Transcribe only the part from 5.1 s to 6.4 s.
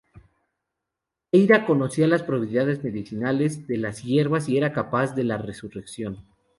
de la resurrección.